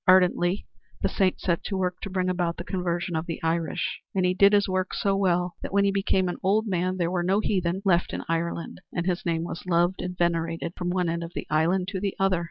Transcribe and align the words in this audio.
Ardently 0.07 0.65
the 1.03 1.09
Saint 1.09 1.39
set 1.39 1.63
to 1.65 1.77
work 1.77 2.01
to 2.01 2.09
bring 2.09 2.27
about 2.27 2.57
the 2.57 2.63
conversion 2.63 3.15
of 3.15 3.27
the 3.27 3.39
Irish, 3.43 4.01
and 4.15 4.25
he 4.25 4.33
did 4.33 4.51
his 4.51 4.67
work 4.67 4.95
so 4.95 5.15
well 5.15 5.53
that 5.61 5.71
when 5.71 5.83
he 5.83 5.91
became 5.91 6.27
an 6.27 6.37
old 6.41 6.65
man 6.65 6.97
there 6.97 7.11
were 7.11 7.21
no 7.21 7.39
heathen 7.39 7.83
left 7.85 8.11
in 8.11 8.23
Ireland, 8.27 8.81
and 8.91 9.05
his 9.05 9.23
name 9.27 9.43
was 9.43 9.63
loved 9.67 10.01
and 10.01 10.17
venerated 10.17 10.73
from 10.75 10.89
one 10.89 11.07
end 11.07 11.23
of 11.23 11.33
the 11.35 11.45
island 11.51 11.87
to 11.89 11.99
the 11.99 12.15
other. 12.19 12.39